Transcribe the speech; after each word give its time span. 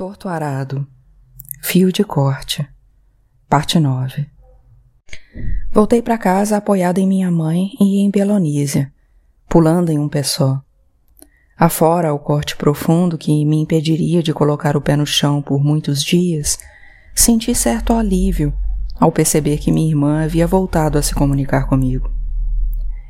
Torto 0.00 0.30
Arado 0.30 0.86
Fio 1.60 1.92
de 1.92 2.02
Corte 2.02 2.66
Parte 3.46 3.78
9 3.78 4.30
Voltei 5.70 6.00
para 6.00 6.16
casa 6.16 6.56
apoiada 6.56 6.98
em 6.98 7.06
minha 7.06 7.30
mãe 7.30 7.72
e 7.78 7.98
em 7.98 8.10
Belonísia, 8.10 8.90
pulando 9.46 9.92
em 9.92 9.98
um 9.98 10.08
pé 10.08 10.22
só. 10.22 10.62
Afora 11.54 12.14
o 12.14 12.18
corte 12.18 12.56
profundo 12.56 13.18
que 13.18 13.44
me 13.44 13.60
impediria 13.60 14.22
de 14.22 14.32
colocar 14.32 14.74
o 14.74 14.80
pé 14.80 14.96
no 14.96 15.04
chão 15.04 15.42
por 15.42 15.62
muitos 15.62 16.02
dias, 16.02 16.58
senti 17.14 17.54
certo 17.54 17.92
alívio 17.92 18.54
ao 18.98 19.12
perceber 19.12 19.58
que 19.58 19.70
minha 19.70 19.90
irmã 19.90 20.24
havia 20.24 20.46
voltado 20.46 20.96
a 20.96 21.02
se 21.02 21.14
comunicar 21.14 21.66
comigo. 21.68 22.10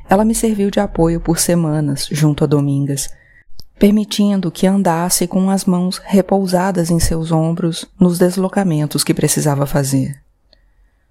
Ela 0.09 0.25
me 0.25 0.35
serviu 0.35 0.69
de 0.69 0.81
apoio 0.81 1.21
por 1.21 1.39
semanas 1.39 2.09
junto 2.11 2.43
a 2.43 2.47
Domingas, 2.47 3.09
permitindo 3.81 4.51
que 4.51 4.67
andasse 4.67 5.25
com 5.25 5.49
as 5.49 5.65
mãos 5.65 5.97
repousadas 6.05 6.91
em 6.91 6.99
seus 6.99 7.31
ombros 7.31 7.83
nos 7.99 8.19
deslocamentos 8.19 9.03
que 9.03 9.11
precisava 9.11 9.65
fazer. 9.65 10.21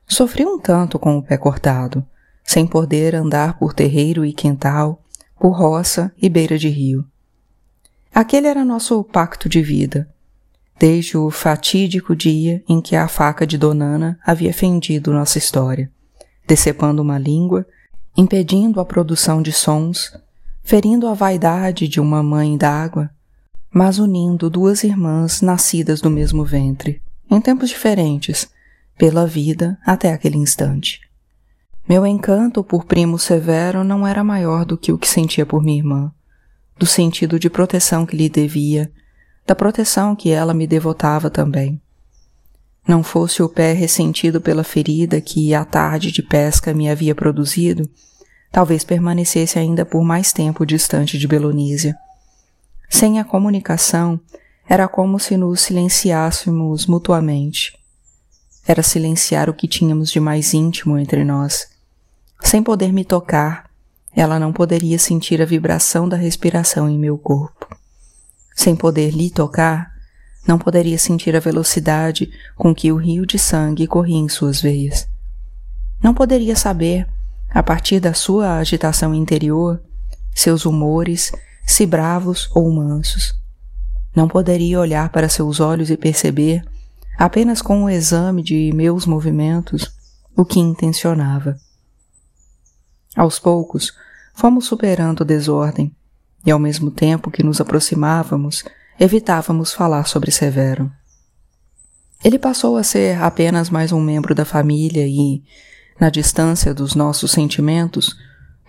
Sofri 0.06 0.46
um 0.46 0.56
tanto 0.56 0.96
com 0.96 1.18
o 1.18 1.22
pé 1.22 1.36
cortado, 1.36 2.06
sem 2.44 2.68
poder 2.68 3.16
andar 3.16 3.58
por 3.58 3.74
terreiro 3.74 4.24
e 4.24 4.32
quintal, 4.32 5.02
por 5.36 5.50
roça 5.50 6.12
e 6.16 6.28
beira 6.28 6.56
de 6.56 6.68
rio. 6.68 7.04
Aquele 8.14 8.46
era 8.46 8.64
nosso 8.64 9.02
pacto 9.02 9.48
de 9.48 9.60
vida, 9.60 10.08
desde 10.78 11.18
o 11.18 11.28
fatídico 11.28 12.14
dia 12.14 12.62
em 12.68 12.80
que 12.80 12.94
a 12.94 13.08
faca 13.08 13.44
de 13.44 13.58
Donana 13.58 14.16
havia 14.24 14.54
fendido 14.54 15.12
nossa 15.12 15.38
história, 15.38 15.90
decepando 16.46 17.02
uma 17.02 17.18
língua, 17.18 17.66
impedindo 18.16 18.78
a 18.78 18.84
produção 18.84 19.42
de 19.42 19.50
sons 19.50 20.12
ferindo 20.70 21.08
a 21.08 21.14
vaidade 21.14 21.88
de 21.88 21.98
uma 21.98 22.22
mãe 22.22 22.56
d'água, 22.56 23.10
mas 23.74 23.98
unindo 23.98 24.48
duas 24.48 24.84
irmãs 24.84 25.42
nascidas 25.42 26.00
do 26.00 26.08
mesmo 26.08 26.44
ventre, 26.44 27.02
em 27.28 27.40
tempos 27.40 27.70
diferentes, 27.70 28.48
pela 28.96 29.26
vida 29.26 29.76
até 29.84 30.12
aquele 30.12 30.36
instante. 30.36 31.00
Meu 31.88 32.06
encanto 32.06 32.62
por 32.62 32.84
primo 32.84 33.18
Severo 33.18 33.82
não 33.82 34.06
era 34.06 34.22
maior 34.22 34.64
do 34.64 34.78
que 34.78 34.92
o 34.92 34.98
que 34.98 35.08
sentia 35.08 35.44
por 35.44 35.60
minha 35.60 35.78
irmã, 35.78 36.12
do 36.78 36.86
sentido 36.86 37.36
de 37.36 37.50
proteção 37.50 38.06
que 38.06 38.16
lhe 38.16 38.28
devia, 38.28 38.92
da 39.44 39.56
proteção 39.56 40.14
que 40.14 40.30
ela 40.30 40.54
me 40.54 40.68
devotava 40.68 41.28
também. 41.28 41.82
Não 42.86 43.02
fosse 43.02 43.42
o 43.42 43.48
pé 43.48 43.72
ressentido 43.72 44.40
pela 44.40 44.62
ferida 44.62 45.20
que 45.20 45.52
a 45.52 45.64
tarde 45.64 46.12
de 46.12 46.22
pesca 46.22 46.72
me 46.72 46.88
havia 46.88 47.12
produzido, 47.12 47.90
talvez 48.50 48.84
permanecesse 48.84 49.58
ainda 49.58 49.84
por 49.84 50.02
mais 50.02 50.32
tempo 50.32 50.66
distante 50.66 51.18
de 51.18 51.26
Belonísia. 51.28 51.96
Sem 52.88 53.20
a 53.20 53.24
comunicação, 53.24 54.20
era 54.68 54.88
como 54.88 55.18
se 55.18 55.36
nos 55.36 55.60
silenciássemos 55.60 56.86
mutuamente. 56.86 57.78
Era 58.66 58.82
silenciar 58.82 59.48
o 59.48 59.54
que 59.54 59.66
tínhamos 59.66 60.10
de 60.10 60.20
mais 60.20 60.52
íntimo 60.54 60.98
entre 60.98 61.24
nós. 61.24 61.68
Sem 62.42 62.62
poder 62.62 62.92
me 62.92 63.04
tocar, 63.04 63.70
ela 64.14 64.38
não 64.38 64.52
poderia 64.52 64.98
sentir 64.98 65.40
a 65.40 65.44
vibração 65.44 66.08
da 66.08 66.16
respiração 66.16 66.88
em 66.88 66.98
meu 66.98 67.16
corpo. 67.16 67.66
Sem 68.54 68.74
poder 68.74 69.10
lhe 69.10 69.30
tocar, 69.30 69.92
não 70.46 70.58
poderia 70.58 70.98
sentir 70.98 71.36
a 71.36 71.40
velocidade 71.40 72.30
com 72.56 72.74
que 72.74 72.90
o 72.90 72.96
rio 72.96 73.24
de 73.24 73.38
sangue 73.38 73.86
corria 73.86 74.18
em 74.18 74.28
suas 74.28 74.60
veias. 74.60 75.06
Não 76.02 76.12
poderia 76.14 76.56
saber 76.56 77.06
a 77.50 77.62
partir 77.62 78.00
da 78.00 78.14
sua 78.14 78.58
agitação 78.58 79.14
interior, 79.14 79.82
seus 80.34 80.64
humores, 80.64 81.32
se 81.66 81.84
bravos 81.84 82.48
ou 82.54 82.70
mansos. 82.70 83.34
Não 84.14 84.28
poderia 84.28 84.80
olhar 84.80 85.08
para 85.10 85.28
seus 85.28 85.60
olhos 85.60 85.90
e 85.90 85.96
perceber, 85.96 86.64
apenas 87.18 87.60
com 87.60 87.84
o 87.84 87.90
exame 87.90 88.42
de 88.42 88.72
meus 88.74 89.06
movimentos, 89.06 89.92
o 90.36 90.44
que 90.44 90.58
intencionava. 90.60 91.56
Aos 93.16 93.38
poucos, 93.38 93.92
fomos 94.34 94.66
superando 94.66 95.20
o 95.20 95.24
desordem, 95.24 95.94
e 96.46 96.50
ao 96.50 96.58
mesmo 96.58 96.90
tempo 96.90 97.30
que 97.30 97.42
nos 97.42 97.60
aproximávamos, 97.60 98.64
evitávamos 98.98 99.72
falar 99.72 100.06
sobre 100.06 100.30
Severo. 100.30 100.90
Ele 102.22 102.38
passou 102.38 102.76
a 102.76 102.82
ser 102.82 103.20
apenas 103.20 103.70
mais 103.70 103.92
um 103.92 104.00
membro 104.00 104.34
da 104.34 104.44
família 104.44 105.06
e, 105.06 105.42
na 106.00 106.08
distância 106.08 106.72
dos 106.72 106.94
nossos 106.94 107.30
sentimentos, 107.30 108.16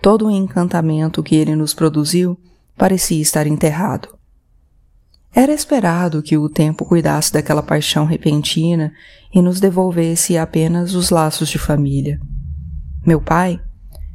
todo 0.02 0.26
o 0.26 0.30
encantamento 0.30 1.22
que 1.22 1.34
ele 1.34 1.56
nos 1.56 1.72
produziu 1.72 2.38
parecia 2.76 3.22
estar 3.22 3.46
enterrado. 3.46 4.08
Era 5.34 5.52
esperado 5.52 6.22
que 6.22 6.36
o 6.36 6.50
tempo 6.50 6.84
cuidasse 6.84 7.32
daquela 7.32 7.62
paixão 7.62 8.04
repentina 8.04 8.92
e 9.32 9.40
nos 9.40 9.60
devolvesse 9.60 10.36
apenas 10.36 10.94
os 10.94 11.08
laços 11.08 11.48
de 11.48 11.58
família. 11.58 12.20
Meu 13.06 13.18
pai, 13.18 13.58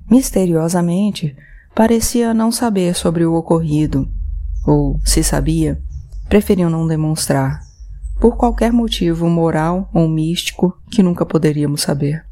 misteriosamente, 0.10 1.36
parecia 1.74 2.36
não 2.36 2.52
saber 2.52 2.94
sobre 2.94 3.26
o 3.26 3.34
ocorrido, 3.34 4.08
ou, 4.66 5.00
se 5.04 5.24
sabia, 5.24 5.82
preferiu 6.30 6.70
não 6.70 6.86
demonstrar, 6.86 7.62
por 8.20 8.38
qualquer 8.38 8.72
motivo 8.72 9.28
moral 9.28 9.90
ou 9.92 10.08
místico 10.08 10.78
que 10.92 11.02
nunca 11.02 11.26
poderíamos 11.26 11.82
saber. 11.82 12.27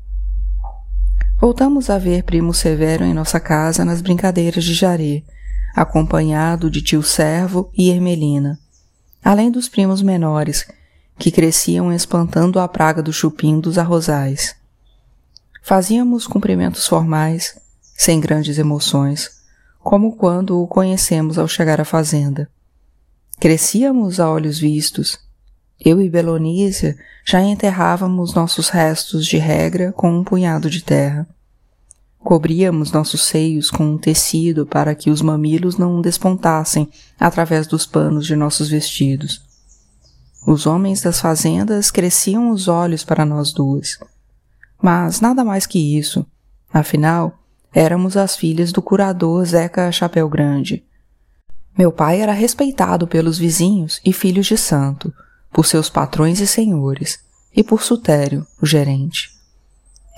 Voltamos 1.37 1.89
a 1.89 1.97
ver 1.97 2.23
primo 2.23 2.53
Severo 2.53 3.03
em 3.03 3.13
nossa 3.13 3.41
casa 3.41 3.83
nas 3.83 4.01
brincadeiras 4.01 4.63
de 4.63 4.73
Jaré, 4.73 5.21
acompanhado 5.75 6.71
de 6.71 6.81
tio 6.81 7.03
Servo 7.03 7.69
e 7.77 7.89
Ermelina, 7.89 8.57
além 9.21 9.51
dos 9.51 9.67
primos 9.67 10.01
menores, 10.01 10.65
que 11.19 11.29
cresciam 11.29 11.91
espantando 11.91 12.57
a 12.57 12.67
praga 12.69 13.03
do 13.03 13.11
chupim 13.11 13.59
dos 13.59 13.77
arrozais. 13.77 14.55
Fazíamos 15.61 16.25
cumprimentos 16.25 16.87
formais, 16.87 17.59
sem 17.97 18.19
grandes 18.21 18.57
emoções, 18.57 19.43
como 19.79 20.15
quando 20.15 20.61
o 20.61 20.67
conhecemos 20.67 21.37
ao 21.37 21.49
chegar 21.49 21.81
à 21.81 21.85
fazenda. 21.85 22.49
Crescíamos 23.39 24.21
a 24.21 24.29
olhos 24.29 24.57
vistos, 24.57 25.19
eu 25.79 26.01
e 26.01 26.09
Belonísia 26.09 26.97
já 27.25 27.41
enterrávamos 27.41 28.33
nossos 28.33 28.69
restos 28.69 29.25
de 29.25 29.37
regra 29.37 29.91
com 29.91 30.11
um 30.11 30.23
punhado 30.23 30.69
de 30.69 30.83
terra. 30.83 31.27
Cobríamos 32.19 32.91
nossos 32.91 33.23
seios 33.25 33.69
com 33.69 33.83
um 33.85 33.97
tecido 33.97 34.65
para 34.65 34.95
que 34.95 35.11
os 35.11 35.21
mamilos 35.21 35.77
não 35.77 36.01
despontassem 36.01 36.89
através 37.19 37.67
dos 37.67 37.85
panos 37.85 38.25
de 38.25 38.35
nossos 38.35 38.69
vestidos. 38.69 39.43
Os 40.47 40.65
homens 40.65 41.01
das 41.01 41.19
fazendas 41.19 41.91
cresciam 41.91 42.49
os 42.51 42.67
olhos 42.67 43.03
para 43.03 43.25
nós 43.25 43.51
duas. 43.51 43.99
Mas 44.81 45.21
nada 45.21 45.43
mais 45.43 45.65
que 45.65 45.97
isso. 45.97 46.25
Afinal, 46.71 47.39
éramos 47.73 48.17
as 48.17 48.35
filhas 48.35 48.71
do 48.71 48.81
curador 48.81 49.45
Zeca 49.45 49.91
Chapéu 49.91 50.29
Grande. 50.29 50.83
Meu 51.77 51.91
pai 51.91 52.21
era 52.21 52.31
respeitado 52.31 53.07
pelos 53.07 53.37
vizinhos 53.37 53.99
e 54.05 54.13
filhos 54.13 54.45
de 54.45 54.57
santo, 54.57 55.13
por 55.55 55.65
seus 55.65 55.89
patrões 55.89 56.41
e 56.41 56.47
senhores, 56.47 57.17
e 57.55 57.63
por 57.63 57.81
Sutério, 57.81 58.45
o 58.61 58.65
gerente. 58.65 59.29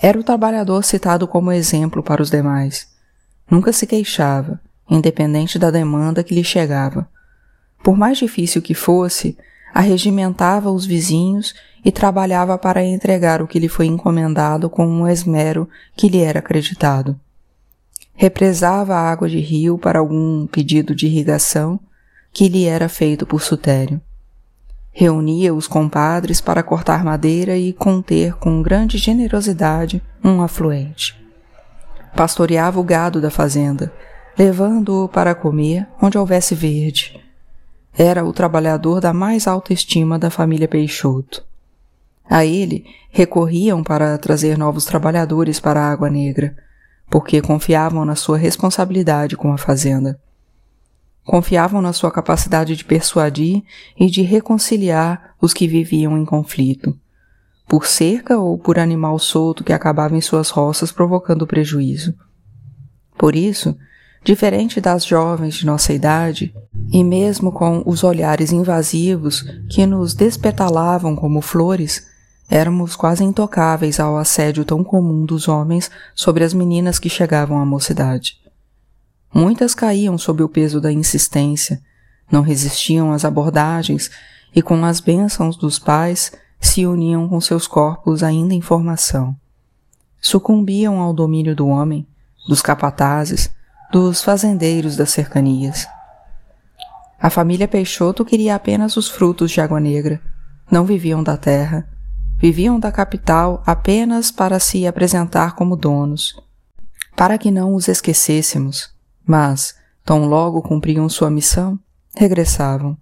Era 0.02 0.18
o 0.18 0.24
trabalhador 0.24 0.82
citado 0.82 1.28
como 1.28 1.52
exemplo 1.52 2.02
para 2.02 2.20
os 2.20 2.28
demais. 2.28 2.88
Nunca 3.48 3.72
se 3.72 3.86
queixava, 3.86 4.60
independente 4.90 5.56
da 5.56 5.70
demanda 5.70 6.24
que 6.24 6.34
lhe 6.34 6.42
chegava. 6.42 7.08
Por 7.84 7.96
mais 7.96 8.18
difícil 8.18 8.60
que 8.60 8.74
fosse, 8.74 9.38
arregimentava 9.72 10.72
os 10.72 10.84
vizinhos 10.84 11.54
e 11.84 11.92
trabalhava 11.92 12.58
para 12.58 12.84
entregar 12.84 13.40
o 13.40 13.46
que 13.46 13.60
lhe 13.60 13.68
foi 13.68 13.86
encomendado 13.86 14.68
com 14.68 14.84
um 14.84 15.06
esmero 15.06 15.68
que 15.96 16.08
lhe 16.08 16.18
era 16.18 16.40
acreditado. 16.40 17.14
Represava 18.12 18.96
a 18.96 19.08
água 19.08 19.28
de 19.28 19.38
rio 19.38 19.78
para 19.78 20.00
algum 20.00 20.48
pedido 20.48 20.96
de 20.96 21.06
irrigação 21.06 21.78
que 22.32 22.48
lhe 22.48 22.64
era 22.64 22.88
feito 22.88 23.24
por 23.24 23.40
Sutério. 23.40 24.02
Reunia 25.00 25.54
os 25.54 25.68
compadres 25.68 26.40
para 26.40 26.60
cortar 26.60 27.04
madeira 27.04 27.56
e 27.56 27.72
conter 27.72 28.34
com 28.34 28.60
grande 28.60 28.98
generosidade 28.98 30.02
um 30.24 30.42
afluente. 30.42 31.16
Pastoreava 32.16 32.80
o 32.80 32.82
gado 32.82 33.20
da 33.20 33.30
fazenda, 33.30 33.92
levando-o 34.36 35.08
para 35.08 35.36
comer 35.36 35.86
onde 36.02 36.18
houvesse 36.18 36.52
verde. 36.52 37.24
Era 37.96 38.24
o 38.24 38.32
trabalhador 38.32 39.00
da 39.00 39.12
mais 39.12 39.46
alta 39.46 39.72
estima 39.72 40.18
da 40.18 40.30
família 40.30 40.66
Peixoto. 40.66 41.44
A 42.28 42.44
ele 42.44 42.84
recorriam 43.08 43.84
para 43.84 44.18
trazer 44.18 44.58
novos 44.58 44.84
trabalhadores 44.84 45.60
para 45.60 45.80
a 45.80 45.92
Água 45.92 46.10
Negra, 46.10 46.56
porque 47.08 47.40
confiavam 47.40 48.04
na 48.04 48.16
sua 48.16 48.36
responsabilidade 48.36 49.36
com 49.36 49.52
a 49.52 49.58
fazenda 49.58 50.18
confiavam 51.28 51.82
na 51.82 51.92
sua 51.92 52.10
capacidade 52.10 52.74
de 52.74 52.86
persuadir 52.86 53.62
e 54.00 54.06
de 54.06 54.22
reconciliar 54.22 55.34
os 55.38 55.52
que 55.52 55.68
viviam 55.68 56.16
em 56.16 56.24
conflito, 56.24 56.96
por 57.68 57.84
cerca 57.84 58.38
ou 58.38 58.56
por 58.56 58.78
animal 58.78 59.18
solto 59.18 59.62
que 59.62 59.74
acabava 59.74 60.16
em 60.16 60.22
suas 60.22 60.48
roças 60.48 60.90
provocando 60.90 61.46
prejuízo. 61.46 62.14
Por 63.18 63.36
isso, 63.36 63.76
diferente 64.24 64.80
das 64.80 65.04
jovens 65.04 65.56
de 65.56 65.66
nossa 65.66 65.92
idade, 65.92 66.54
e 66.90 67.04
mesmo 67.04 67.52
com 67.52 67.82
os 67.84 68.02
olhares 68.02 68.50
invasivos 68.50 69.42
que 69.68 69.84
nos 69.84 70.14
despetalavam 70.14 71.14
como 71.14 71.42
flores, 71.42 72.06
éramos 72.48 72.96
quase 72.96 73.22
intocáveis 73.22 74.00
ao 74.00 74.16
assédio 74.16 74.64
tão 74.64 74.82
comum 74.82 75.26
dos 75.26 75.46
homens 75.46 75.90
sobre 76.14 76.42
as 76.42 76.54
meninas 76.54 76.98
que 76.98 77.10
chegavam 77.10 77.60
à 77.60 77.66
mocidade. 77.66 78.47
Muitas 79.32 79.74
caíam 79.74 80.16
sob 80.16 80.42
o 80.42 80.48
peso 80.48 80.80
da 80.80 80.90
insistência, 80.90 81.82
não 82.30 82.42
resistiam 82.42 83.12
às 83.12 83.24
abordagens 83.24 84.10
e, 84.54 84.62
com 84.62 84.84
as 84.84 85.00
bênçãos 85.00 85.56
dos 85.56 85.78
pais, 85.78 86.32
se 86.60 86.86
uniam 86.86 87.28
com 87.28 87.40
seus 87.40 87.66
corpos 87.66 88.22
ainda 88.22 88.54
em 88.54 88.60
formação. 88.60 89.36
Sucumbiam 90.20 91.00
ao 91.00 91.12
domínio 91.12 91.54
do 91.54 91.68
homem, 91.68 92.06
dos 92.48 92.60
capatazes, 92.60 93.50
dos 93.92 94.22
fazendeiros 94.22 94.96
das 94.96 95.10
cercanias. 95.10 95.86
A 97.20 97.30
família 97.30 97.68
Peixoto 97.68 98.24
queria 98.24 98.54
apenas 98.54 98.96
os 98.96 99.08
frutos 99.08 99.50
de 99.50 99.60
Água 99.60 99.80
Negra. 99.80 100.20
Não 100.70 100.84
viviam 100.84 101.22
da 101.22 101.36
terra. 101.36 101.88
Viviam 102.38 102.78
da 102.78 102.92
capital 102.92 103.62
apenas 103.66 104.30
para 104.30 104.60
se 104.60 104.86
apresentar 104.86 105.54
como 105.54 105.76
donos. 105.76 106.40
Para 107.16 107.36
que 107.36 107.50
não 107.50 107.74
os 107.74 107.88
esquecêssemos, 107.88 108.90
mas, 109.28 109.74
tão 110.02 110.26
logo 110.26 110.62
cumpriam 110.62 111.06
sua 111.06 111.28
missão, 111.30 111.78
regressavam. 112.16 112.96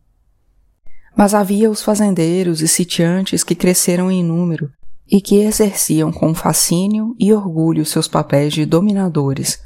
Mas 1.16 1.32
havia 1.32 1.70
os 1.70 1.82
fazendeiros 1.82 2.60
e 2.60 2.66
sitiantes 2.66 3.44
que 3.44 3.54
cresceram 3.54 4.10
em 4.10 4.24
número 4.24 4.72
e 5.08 5.20
que 5.20 5.36
exerciam 5.36 6.10
com 6.10 6.34
fascínio 6.34 7.14
e 7.16 7.32
orgulho 7.32 7.86
seus 7.86 8.08
papéis 8.08 8.52
de 8.52 8.66
dominadores, 8.66 9.62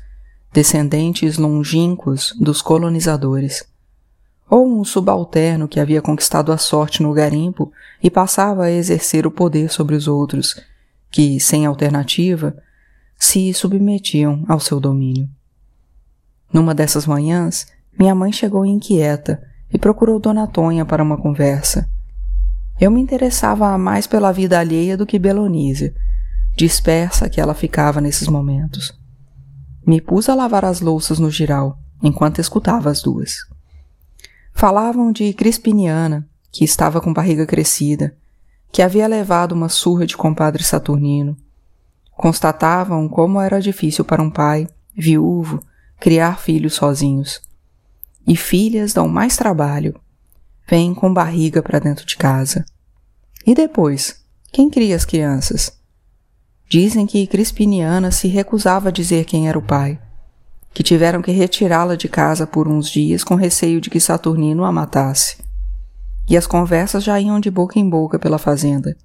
descendentes 0.52 1.38
longínquos 1.38 2.34
dos 2.38 2.60
colonizadores. 2.60 3.64
Ou 4.48 4.68
um 4.68 4.84
subalterno 4.84 5.66
que 5.66 5.80
havia 5.80 6.02
conquistado 6.02 6.52
a 6.52 6.58
sorte 6.58 7.02
no 7.02 7.14
garimpo 7.14 7.72
e 8.02 8.10
passava 8.10 8.64
a 8.64 8.70
exercer 8.70 9.26
o 9.26 9.30
poder 9.30 9.72
sobre 9.72 9.96
os 9.96 10.06
outros, 10.06 10.60
que, 11.10 11.40
sem 11.40 11.64
alternativa, 11.64 12.54
se 13.16 13.54
submetiam 13.54 14.44
ao 14.46 14.60
seu 14.60 14.78
domínio. 14.78 15.28
Numa 16.52 16.74
dessas 16.74 17.06
manhãs, 17.06 17.66
minha 17.98 18.14
mãe 18.14 18.32
chegou 18.32 18.66
inquieta 18.66 19.42
e 19.72 19.78
procurou 19.78 20.18
Dona 20.18 20.46
Tonha 20.46 20.84
para 20.84 21.02
uma 21.02 21.16
conversa. 21.16 21.88
Eu 22.80 22.90
me 22.90 23.00
interessava 23.00 23.76
mais 23.76 24.06
pela 24.06 24.32
vida 24.32 24.58
alheia 24.58 24.96
do 24.96 25.06
que 25.06 25.18
Belonísia, 25.18 25.94
dispersa 26.56 27.28
que 27.28 27.40
ela 27.40 27.54
ficava 27.54 28.00
nesses 28.00 28.26
momentos. 28.26 28.98
Me 29.86 30.00
pus 30.00 30.28
a 30.28 30.34
lavar 30.34 30.64
as 30.64 30.80
louças 30.80 31.18
no 31.18 31.30
giral, 31.30 31.78
enquanto 32.02 32.40
escutava 32.40 32.90
as 32.90 33.02
duas. 33.02 33.38
Falavam 34.52 35.12
de 35.12 35.32
Crispiniana, 35.32 36.28
que 36.50 36.64
estava 36.64 37.00
com 37.00 37.12
barriga 37.12 37.46
crescida, 37.46 38.16
que 38.72 38.82
havia 38.82 39.06
levado 39.06 39.52
uma 39.52 39.68
surra 39.68 40.06
de 40.06 40.16
compadre 40.16 40.62
Saturnino. 40.62 41.36
Constatavam 42.16 43.08
como 43.08 43.40
era 43.40 43.60
difícil 43.60 44.04
para 44.04 44.22
um 44.22 44.30
pai, 44.30 44.66
viúvo, 44.96 45.62
criar 46.00 46.38
filhos 46.38 46.74
sozinhos. 46.74 47.40
E 48.26 48.34
filhas 48.34 48.94
dão 48.94 49.06
mais 49.06 49.36
trabalho. 49.36 49.94
Vêm 50.66 50.94
com 50.94 51.12
barriga 51.12 51.62
para 51.62 51.78
dentro 51.78 52.06
de 52.06 52.16
casa. 52.16 52.64
E 53.46 53.54
depois, 53.54 54.24
quem 54.50 54.70
cria 54.70 54.96
as 54.96 55.04
crianças? 55.04 55.78
Dizem 56.68 57.06
que 57.06 57.26
Crispiniana 57.26 58.10
se 58.10 58.28
recusava 58.28 58.88
a 58.88 58.92
dizer 58.92 59.24
quem 59.24 59.48
era 59.48 59.58
o 59.58 59.62
pai, 59.62 60.00
que 60.72 60.82
tiveram 60.82 61.20
que 61.20 61.32
retirá-la 61.32 61.96
de 61.96 62.08
casa 62.08 62.46
por 62.46 62.68
uns 62.68 62.88
dias 62.88 63.24
com 63.24 63.34
receio 63.34 63.80
de 63.80 63.90
que 63.90 63.98
Saturnino 63.98 64.64
a 64.64 64.70
matasse. 64.70 65.38
E 66.28 66.36
as 66.36 66.46
conversas 66.46 67.02
já 67.02 67.20
iam 67.20 67.40
de 67.40 67.50
boca 67.50 67.78
em 67.78 67.88
boca 67.88 68.18
pela 68.18 68.38
fazenda. 68.38 68.96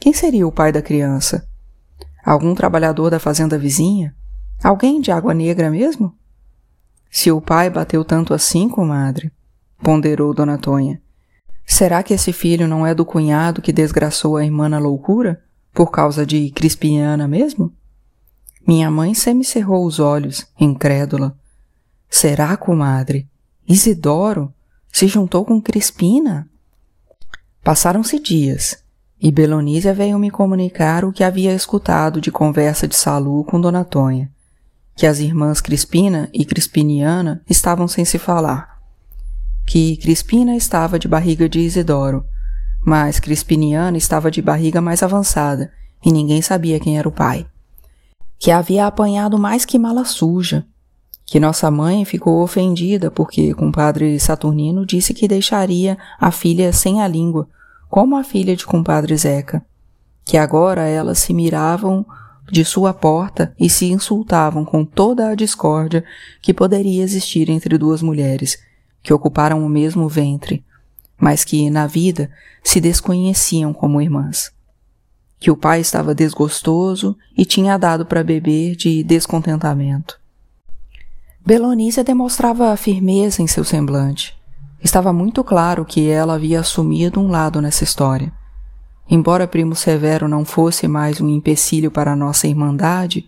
Quem 0.00 0.12
seria 0.12 0.46
o 0.46 0.52
pai 0.52 0.72
da 0.72 0.82
criança? 0.82 1.48
Algum 2.24 2.54
trabalhador 2.54 3.10
da 3.10 3.20
fazenda 3.20 3.56
vizinha? 3.56 4.14
Alguém 4.62 5.00
de 5.00 5.12
Água 5.12 5.32
Negra 5.32 5.70
mesmo? 5.70 6.17
Se 7.10 7.30
o 7.30 7.40
pai 7.40 7.70
bateu 7.70 8.04
tanto 8.04 8.34
assim, 8.34 8.68
comadre, 8.68 9.32
ponderou 9.82 10.34
Dona 10.34 10.58
Tonha, 10.58 11.00
será 11.64 12.02
que 12.02 12.14
esse 12.14 12.32
filho 12.32 12.68
não 12.68 12.86
é 12.86 12.94
do 12.94 13.04
cunhado 13.04 13.62
que 13.62 13.72
desgraçou 13.72 14.36
a 14.36 14.44
irmã 14.44 14.68
na 14.68 14.78
loucura? 14.78 15.42
Por 15.72 15.90
causa 15.90 16.26
de 16.26 16.50
Crispiniana 16.50 17.28
mesmo? 17.28 17.72
Minha 18.66 18.90
mãe 18.90 19.14
semicerrou 19.14 19.86
os 19.86 19.98
olhos, 19.98 20.46
incrédula. 20.60 21.36
Será, 22.10 22.56
comadre? 22.56 23.28
Isidoro 23.66 24.52
se 24.92 25.06
juntou 25.06 25.44
com 25.44 25.60
Crispina? 25.60 26.48
Passaram-se 27.62 28.18
dias, 28.18 28.82
e 29.20 29.30
Belonísia 29.30 29.92
veio 29.92 30.18
me 30.18 30.30
comunicar 30.30 31.04
o 31.04 31.12
que 31.12 31.24
havia 31.24 31.54
escutado 31.54 32.20
de 32.20 32.30
conversa 32.30 32.88
de 32.88 32.96
Salu 32.96 33.44
com 33.44 33.60
Dona 33.60 33.84
Tonha, 33.84 34.30
que 34.98 35.06
as 35.06 35.20
irmãs 35.20 35.60
Crispina 35.60 36.28
e 36.34 36.44
Crispiniana 36.44 37.40
estavam 37.48 37.86
sem 37.86 38.04
se 38.04 38.18
falar, 38.18 38.80
que 39.64 39.96
Crispina 39.98 40.56
estava 40.56 40.98
de 40.98 41.06
barriga 41.06 41.48
de 41.48 41.60
Isidoro, 41.60 42.24
mas 42.84 43.20
Crispiniana 43.20 43.96
estava 43.96 44.28
de 44.28 44.42
barriga 44.42 44.80
mais 44.80 45.00
avançada 45.00 45.70
e 46.04 46.10
ninguém 46.10 46.42
sabia 46.42 46.80
quem 46.80 46.98
era 46.98 47.08
o 47.08 47.12
pai. 47.12 47.46
Que 48.40 48.50
havia 48.50 48.88
apanhado 48.88 49.38
mais 49.38 49.64
que 49.64 49.78
mala 49.78 50.04
suja. 50.04 50.66
Que 51.24 51.38
nossa 51.38 51.70
mãe 51.70 52.04
ficou 52.04 52.42
ofendida 52.42 53.08
porque 53.08 53.54
compadre 53.54 54.18
Saturnino 54.18 54.84
disse 54.84 55.14
que 55.14 55.28
deixaria 55.28 55.96
a 56.18 56.32
filha 56.32 56.72
sem 56.72 57.00
a 57.00 57.06
língua, 57.06 57.48
como 57.88 58.16
a 58.16 58.24
filha 58.24 58.56
de 58.56 58.66
compadre 58.66 59.16
Zeca. 59.16 59.64
Que 60.24 60.36
agora 60.36 60.88
elas 60.88 61.20
se 61.20 61.32
miravam 61.32 62.04
de 62.50 62.64
sua 62.64 62.92
porta 62.92 63.54
e 63.58 63.68
se 63.68 63.86
insultavam 63.86 64.64
com 64.64 64.84
toda 64.84 65.28
a 65.28 65.34
discórdia 65.34 66.04
que 66.40 66.54
poderia 66.54 67.02
existir 67.02 67.48
entre 67.50 67.76
duas 67.76 68.02
mulheres 68.02 68.58
que 69.02 69.12
ocuparam 69.12 69.64
o 69.64 69.68
mesmo 69.68 70.08
ventre, 70.08 70.64
mas 71.18 71.44
que, 71.44 71.70
na 71.70 71.86
vida, 71.86 72.30
se 72.62 72.80
desconheciam 72.80 73.72
como 73.72 74.00
irmãs. 74.00 74.50
Que 75.38 75.50
o 75.50 75.56
pai 75.56 75.80
estava 75.80 76.14
desgostoso 76.14 77.16
e 77.36 77.44
tinha 77.44 77.78
dado 77.78 78.04
para 78.04 78.24
beber 78.24 78.74
de 78.74 79.02
descontentamento. 79.04 80.18
Belonícia 81.44 82.04
demonstrava 82.04 82.76
firmeza 82.76 83.40
em 83.40 83.46
seu 83.46 83.64
semblante. 83.64 84.36
Estava 84.82 85.12
muito 85.12 85.42
claro 85.42 85.84
que 85.84 86.08
ela 86.08 86.34
havia 86.34 86.60
assumido 86.60 87.20
um 87.20 87.28
lado 87.28 87.60
nessa 87.60 87.84
história. 87.84 88.32
Embora 89.10 89.48
Primo 89.48 89.74
Severo 89.74 90.28
não 90.28 90.44
fosse 90.44 90.86
mais 90.86 91.20
um 91.20 91.28
empecilho 91.28 91.90
para 91.90 92.14
nossa 92.14 92.46
irmandade, 92.46 93.26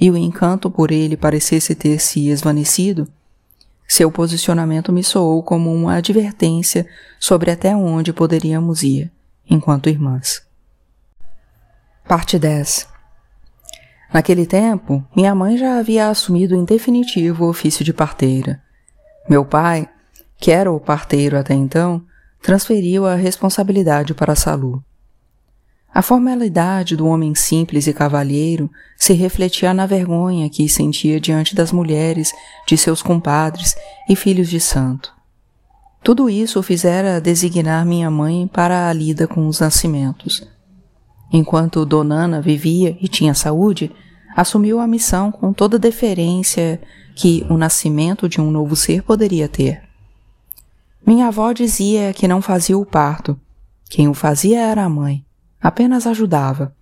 e 0.00 0.10
o 0.10 0.16
encanto 0.16 0.70
por 0.70 0.90
ele 0.90 1.16
parecesse 1.16 1.74
ter 1.74 2.00
se 2.00 2.28
esvanecido, 2.28 3.06
seu 3.86 4.10
posicionamento 4.10 4.92
me 4.92 5.02
soou 5.02 5.42
como 5.42 5.72
uma 5.72 5.96
advertência 5.96 6.86
sobre 7.18 7.50
até 7.50 7.76
onde 7.76 8.12
poderíamos 8.12 8.82
ir, 8.82 9.10
enquanto 9.48 9.88
irmãs. 9.88 10.42
Parte 12.08 12.38
10 12.38 12.88
Naquele 14.12 14.46
tempo, 14.46 15.04
minha 15.14 15.34
mãe 15.34 15.56
já 15.56 15.78
havia 15.78 16.08
assumido 16.08 16.54
em 16.56 16.64
definitivo 16.64 17.44
o 17.44 17.48
ofício 17.48 17.84
de 17.84 17.92
parteira. 17.92 18.60
Meu 19.28 19.44
pai, 19.44 19.88
que 20.38 20.50
era 20.50 20.72
o 20.72 20.80
parteiro 20.80 21.38
até 21.38 21.54
então, 21.54 22.04
transferiu 22.42 23.06
a 23.06 23.14
responsabilidade 23.14 24.14
para 24.14 24.34
Salu. 24.34 24.82
A 25.92 26.02
formalidade 26.02 26.96
do 26.96 27.06
homem 27.06 27.34
simples 27.34 27.88
e 27.88 27.92
cavalheiro 27.92 28.70
se 28.96 29.12
refletia 29.12 29.74
na 29.74 29.86
vergonha 29.86 30.48
que 30.48 30.68
sentia 30.68 31.20
diante 31.20 31.52
das 31.52 31.72
mulheres, 31.72 32.32
de 32.64 32.76
seus 32.76 33.02
compadres 33.02 33.76
e 34.08 34.14
filhos 34.14 34.48
de 34.48 34.60
santo. 34.60 35.12
Tudo 36.02 36.30
isso 36.30 36.62
fizera 36.62 37.20
designar 37.20 37.84
minha 37.84 38.08
mãe 38.08 38.46
para 38.46 38.88
a 38.88 38.92
lida 38.92 39.26
com 39.26 39.48
os 39.48 39.58
nascimentos. 39.58 40.46
Enquanto 41.32 41.84
Donana 41.84 42.40
vivia 42.40 42.96
e 43.00 43.08
tinha 43.08 43.34
saúde, 43.34 43.90
assumiu 44.36 44.78
a 44.78 44.86
missão 44.86 45.32
com 45.32 45.52
toda 45.52 45.76
a 45.76 45.80
deferência 45.80 46.80
que 47.16 47.44
o 47.50 47.58
nascimento 47.58 48.28
de 48.28 48.40
um 48.40 48.50
novo 48.50 48.76
ser 48.76 49.02
poderia 49.02 49.48
ter. 49.48 49.82
Minha 51.04 51.26
avó 51.26 51.52
dizia 51.52 52.12
que 52.14 52.28
não 52.28 52.40
fazia 52.40 52.78
o 52.78 52.86
parto, 52.86 53.38
quem 53.88 54.08
o 54.08 54.14
fazia 54.14 54.60
era 54.60 54.84
a 54.84 54.88
mãe 54.88 55.24
apenas 55.60 56.06
ajudava. 56.06 56.74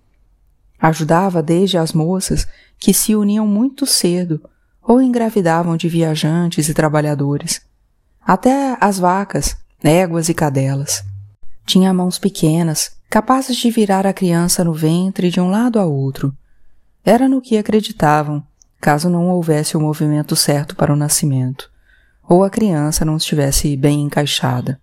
Ajudava 0.80 1.42
desde 1.42 1.76
as 1.76 1.92
moças 1.92 2.46
que 2.78 2.94
se 2.94 3.16
uniam 3.16 3.46
muito 3.46 3.84
cedo 3.84 4.40
ou 4.82 5.02
engravidavam 5.02 5.76
de 5.76 5.88
viajantes 5.88 6.68
e 6.68 6.74
trabalhadores, 6.74 7.60
até 8.24 8.76
as 8.80 8.98
vacas, 8.98 9.56
éguas 9.82 10.28
e 10.28 10.34
cadelas. 10.34 11.04
Tinha 11.66 11.92
mãos 11.92 12.18
pequenas, 12.18 12.92
capazes 13.10 13.56
de 13.56 13.70
virar 13.70 14.06
a 14.06 14.12
criança 14.12 14.64
no 14.64 14.72
ventre 14.72 15.30
de 15.30 15.40
um 15.40 15.50
lado 15.50 15.78
a 15.78 15.84
outro. 15.84 16.34
Era 17.04 17.28
no 17.28 17.42
que 17.42 17.58
acreditavam, 17.58 18.42
caso 18.80 19.10
não 19.10 19.28
houvesse 19.28 19.76
o 19.76 19.80
movimento 19.80 20.34
certo 20.34 20.74
para 20.74 20.92
o 20.92 20.96
nascimento, 20.96 21.70
ou 22.26 22.42
a 22.44 22.50
criança 22.50 23.04
não 23.04 23.16
estivesse 23.16 23.76
bem 23.76 24.02
encaixada. 24.02 24.80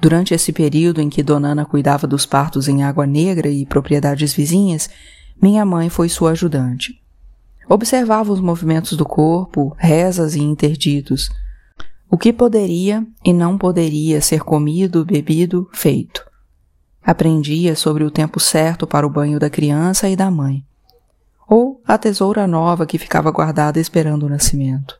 Durante 0.00 0.32
esse 0.32 0.50
período 0.50 1.00
em 1.00 1.10
que 1.10 1.22
Dona 1.22 1.48
Ana 1.48 1.66
cuidava 1.66 2.06
dos 2.06 2.24
partos 2.24 2.68
em 2.68 2.82
Água 2.82 3.06
Negra 3.06 3.48
e 3.48 3.66
propriedades 3.66 4.32
vizinhas, 4.32 4.88
minha 5.40 5.64
mãe 5.64 5.90
foi 5.90 6.08
sua 6.08 6.30
ajudante. 6.30 6.98
Observava 7.68 8.32
os 8.32 8.40
movimentos 8.40 8.96
do 8.96 9.04
corpo, 9.04 9.76
rezas 9.78 10.34
e 10.34 10.40
interditos, 10.40 11.30
o 12.10 12.16
que 12.16 12.32
poderia 12.32 13.06
e 13.24 13.32
não 13.32 13.56
poderia 13.56 14.20
ser 14.20 14.40
comido, 14.40 15.04
bebido, 15.04 15.68
feito. 15.72 16.24
Aprendia 17.02 17.76
sobre 17.76 18.02
o 18.02 18.10
tempo 18.10 18.40
certo 18.40 18.86
para 18.86 19.06
o 19.06 19.10
banho 19.10 19.38
da 19.38 19.48
criança 19.48 20.08
e 20.08 20.16
da 20.16 20.30
mãe, 20.30 20.64
ou 21.46 21.80
a 21.86 21.96
tesoura 21.96 22.46
nova 22.46 22.86
que 22.86 22.98
ficava 22.98 23.30
guardada 23.30 23.78
esperando 23.78 24.24
o 24.24 24.28
nascimento. 24.28 24.98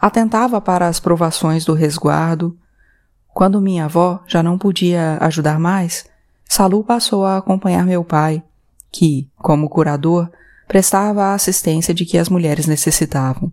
Atentava 0.00 0.60
para 0.60 0.86
as 0.88 1.00
provações 1.00 1.64
do 1.64 1.74
resguardo, 1.74 2.56
quando 3.36 3.60
minha 3.60 3.84
avó 3.84 4.22
já 4.26 4.42
não 4.42 4.56
podia 4.56 5.18
ajudar 5.20 5.60
mais, 5.60 6.06
Salu 6.48 6.82
passou 6.82 7.22
a 7.26 7.36
acompanhar 7.36 7.84
meu 7.84 8.02
pai, 8.02 8.42
que, 8.90 9.28
como 9.36 9.68
curador, 9.68 10.30
prestava 10.66 11.22
a 11.22 11.34
assistência 11.34 11.92
de 11.92 12.06
que 12.06 12.16
as 12.16 12.30
mulheres 12.30 12.66
necessitavam. 12.66 13.52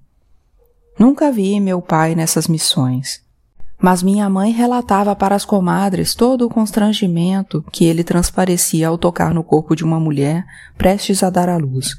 Nunca 0.97 1.29
vi 1.33 1.59
meu 1.59 1.81
pai 1.81 2.15
nessas 2.15 2.47
missões, 2.47 3.21
mas 3.77 4.01
minha 4.01 4.29
mãe 4.29 4.53
relatava 4.53 5.13
para 5.17 5.35
as 5.35 5.43
comadres 5.43 6.15
todo 6.15 6.45
o 6.45 6.49
constrangimento 6.49 7.61
que 7.69 7.83
ele 7.83 8.05
transparecia 8.05 8.87
ao 8.87 8.97
tocar 8.97 9.33
no 9.33 9.43
corpo 9.43 9.75
de 9.75 9.83
uma 9.83 9.99
mulher 9.99 10.45
prestes 10.77 11.21
a 11.23 11.29
dar 11.29 11.49
à 11.49 11.57
luz. 11.57 11.93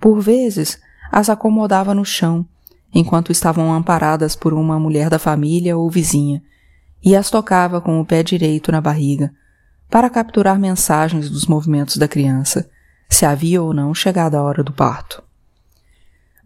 Por 0.00 0.20
vezes, 0.20 0.78
as 1.10 1.28
acomodava 1.28 1.92
no 1.92 2.04
chão, 2.04 2.46
enquanto 2.94 3.32
estavam 3.32 3.72
amparadas 3.74 4.36
por 4.36 4.54
uma 4.54 4.78
mulher 4.78 5.10
da 5.10 5.18
família 5.18 5.76
ou 5.76 5.90
vizinha, 5.90 6.40
e 7.04 7.14
as 7.14 7.28
tocava 7.28 7.80
com 7.80 8.00
o 8.00 8.04
pé 8.04 8.22
direito 8.22 8.72
na 8.72 8.80
barriga, 8.80 9.32
para 9.90 10.08
capturar 10.08 10.58
mensagens 10.58 11.28
dos 11.28 11.46
movimentos 11.46 11.96
da 11.96 12.08
criança, 12.08 12.68
se 13.08 13.26
havia 13.26 13.62
ou 13.62 13.74
não 13.74 13.94
chegado 13.94 14.34
a 14.34 14.42
hora 14.42 14.64
do 14.64 14.72
parto. 14.72 15.22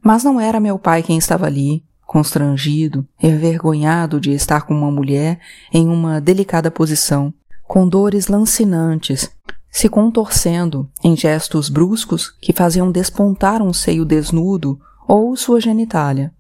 Mas 0.03 0.25
não 0.25 0.41
era 0.41 0.61
meu 0.61 0.79
pai 0.79 1.03
quem 1.03 1.17
estava 1.17 1.47
ali, 1.47 1.85
constrangido, 2.05 3.07
envergonhado 3.23 4.21
de 4.21 4.33
estar 4.33 4.63
com 4.63 4.75
uma 4.75 4.91
mulher 4.91 5.39
em 5.73 5.89
uma 5.89 6.21
delicada 6.21 6.71
posição, 6.71 7.33
com 7.67 7.89
dores 7.89 8.29
lancinantes, 8.29 9.31
se 9.71 9.89
contorcendo 9.89 10.91
em 11.05 11.15
gestos 11.17 11.69
bruscos 11.69 12.31
que 12.41 12.53
faziam 12.53 12.91
despontar 12.91 13.63
um 13.63 13.73
seio 13.73 14.05
desnudo 14.05 14.81
ou 15.07 15.37
sua 15.37 15.61
genitália. 15.61 16.33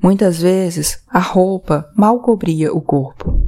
Muitas 0.00 0.40
vezes 0.40 1.02
a 1.08 1.18
roupa 1.18 1.90
mal 1.96 2.20
cobria 2.20 2.72
o 2.72 2.80
corpo. 2.80 3.42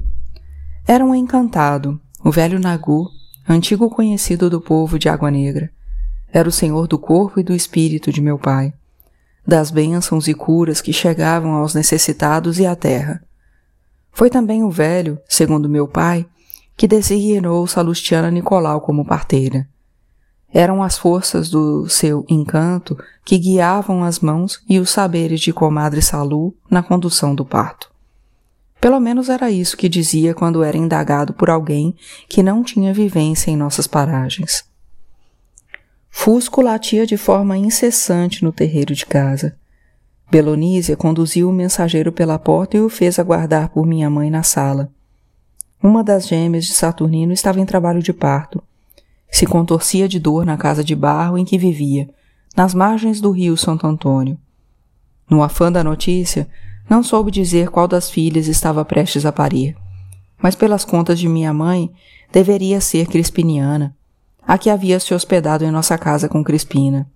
Era 0.87 1.05
um 1.05 1.15
encantado, 1.15 2.01
o 2.25 2.31
velho 2.33 2.59
Nagu, 2.59 3.09
antigo 3.49 3.89
conhecido 3.89 4.51
do 4.51 4.61
povo 4.61 4.99
de 4.99 5.09
Água 5.09 5.31
Negra. 5.31 5.71
Era 6.33 6.49
o 6.49 6.53
senhor 6.53 6.89
do 6.89 6.99
corpo 6.99 7.39
e 7.39 7.45
do 7.45 7.55
espírito 7.55 8.13
de 8.13 8.21
meu 8.21 8.37
pai, 8.37 8.73
das 9.47 9.71
bênçãos 9.71 10.27
e 10.27 10.35
curas 10.35 10.81
que 10.81 10.93
chegavam 10.93 11.53
aos 11.53 11.73
necessitados 11.73 12.59
e 12.59 12.67
à 12.67 12.75
terra. 12.75 13.23
Foi 14.13 14.29
também 14.29 14.65
o 14.65 14.71
velho, 14.71 15.21
segundo 15.29 15.69
meu 15.69 15.87
pai, 15.87 16.27
que 16.77 16.89
designou 16.89 17.67
Salustiana 17.69 18.31
Nicolau 18.31 18.81
como 18.81 19.05
parteira. 19.05 19.69
Eram 20.53 20.83
as 20.83 20.99
forças 20.99 21.49
do 21.49 21.89
seu 21.89 22.25
encanto 22.29 22.99
que 23.25 23.39
guiavam 23.39 24.03
as 24.03 24.19
mãos 24.19 24.61
e 24.69 24.81
os 24.81 24.91
saberes 24.91 25.41
de 25.41 25.53
comadre 25.53 26.03
Salu 26.03 26.55
na 26.69 26.83
condução 26.83 27.35
do 27.35 27.45
parto. 27.45 27.91
Pelo 28.81 28.99
menos 28.99 29.29
era 29.29 29.51
isso 29.51 29.77
que 29.77 29.89
dizia 29.89 30.35
quando 30.35 30.65
era 30.65 30.77
indagado 30.77 31.33
por 31.33 31.51
alguém 31.51 31.95
que 32.29 32.43
não 32.43 32.65
tinha 32.65 32.93
vivência 32.93 33.51
em 33.51 33.57
nossas 33.57 33.87
paragens. 33.87 34.65
Fusco 36.11 36.61
latia 36.61 37.07
de 37.07 37.17
forma 37.17 37.57
incessante 37.57 38.43
no 38.43 38.51
terreiro 38.51 38.95
de 38.95 39.07
casa. 39.07 39.57
Belonísia 40.31 40.97
conduziu 40.97 41.49
o 41.49 41.53
mensageiro 41.53 42.11
pela 42.11 42.39
porta 42.39 42.77
e 42.77 42.81
o 42.81 42.89
fez 42.89 43.19
aguardar 43.19 43.69
por 43.69 43.87
minha 43.87 44.11
mãe 44.11 44.31
na 44.31 44.43
sala. 44.43 44.91
Uma 45.83 46.03
das 46.03 46.27
gêmeas 46.27 46.65
de 46.65 46.73
Saturnino 46.73 47.33
estava 47.33 47.61
em 47.61 47.67
trabalho 47.67 48.03
de 48.03 48.13
parto 48.13 48.63
se 49.31 49.47
contorcia 49.47 50.09
de 50.09 50.19
dor 50.19 50.45
na 50.45 50.57
casa 50.57 50.83
de 50.83 50.95
barro 50.95 51.39
em 51.39 51.45
que 51.45 51.59
vivia, 51.59 52.09
nas 52.57 52.75
margens 52.75 53.21
do 53.21 53.31
rio 53.31 53.57
Santo 53.57 53.87
Antônio. 53.87 54.39
No 55.29 55.43
afã 55.43 55.71
da 55.71 55.85
notícia, 55.85 56.49
não 56.89 57.03
soube 57.03 57.31
dizer 57.31 57.71
qual 57.71 57.87
das 57.87 58.11
filhas 58.11 58.49
estava 58.49 58.85
prestes 58.85 59.25
a 59.25 59.31
parir, 59.31 59.77
mas 60.43 60.55
pelas 60.55 60.85
contas 60.85 61.19
de 61.19 61.29
minha 61.29 61.53
mãe, 61.53 61.93
deveria 62.33 62.81
ser 62.81 63.07
Crispiniana, 63.07 63.97
a 64.47 64.59
que 64.59 64.71
havia 64.71 64.99
se 64.99 65.15
hospedado 65.15 65.65
em 65.65 65.71
nossa 65.71 65.97
casa 65.97 66.29
com 66.29 66.43
Crispina, 66.43 67.09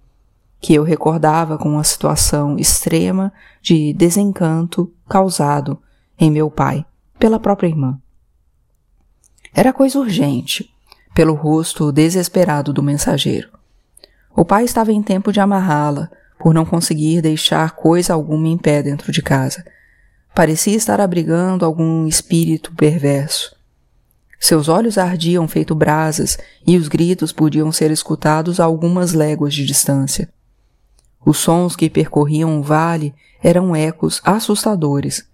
que 0.61 0.75
eu 0.75 0.83
recordava 0.83 1.59
com 1.59 1.69
uma 1.69 1.85
situação 1.85 2.57
extrema 2.59 3.33
de 3.61 3.93
desencanto 3.93 4.93
causado 5.09 5.79
em 6.19 6.31
meu 6.31 6.51
pai 6.51 6.87
pela 7.19 7.41
própria 7.41 7.69
irmã. 7.69 8.01
Era 9.53 9.73
coisa 9.73 9.99
urgente, 9.99 10.74
pelo 11.15 11.35
rosto 11.35 11.93
desesperado 11.93 12.73
do 12.73 12.83
mensageiro. 12.83 13.49
O 14.37 14.45
pai 14.45 14.65
estava 14.65 14.93
em 14.93 15.03
tempo 15.03 15.33
de 15.33 15.39
amarrá-la, 15.39 16.11
por 16.39 16.53
não 16.53 16.65
conseguir 16.65 17.23
deixar 17.23 17.71
coisa 17.71 18.13
alguma 18.13 18.49
em 18.49 18.59
pé 18.59 18.83
dentro 18.83 19.13
de 19.13 19.23
casa. 19.23 19.65
Parecia 20.35 20.77
estar 20.77 21.01
abrigando 21.01 21.65
algum 21.65 22.07
espírito 22.09 22.75
perverso. 22.75 23.55
Seus 24.41 24.69
olhos 24.69 24.99
ardiam 24.99 25.47
feito 25.47 25.75
brasas 25.75 26.37
e 26.67 26.77
os 26.77 26.89
gritos 26.89 27.33
podiam 27.33 27.71
ser 27.71 27.91
escutados 27.93 28.59
a 28.59 28.65
algumas 28.65 29.13
léguas 29.13 29.55
de 29.55 29.65
distância. 29.65 30.29
Os 31.25 31.39
sons 31.39 31.77
que 31.77 31.89
percorriam 31.89 32.59
o 32.59 32.63
vale 32.63 33.15
eram 33.43 33.75
ecos 33.75 34.21
assustadores, 34.25 35.27